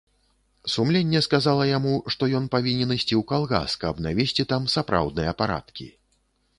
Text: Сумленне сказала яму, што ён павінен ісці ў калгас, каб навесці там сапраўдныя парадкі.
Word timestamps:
Сумленне 0.75 1.21
сказала 1.27 1.67
яму, 1.77 1.93
што 2.15 2.31
ён 2.41 2.49
павінен 2.57 2.95
ісці 2.97 3.07
ў 3.07 3.23
калгас, 3.35 3.79
каб 3.87 4.03
навесці 4.09 4.43
там 4.55 4.63
сапраўдныя 4.79 5.31
парадкі. 5.45 5.87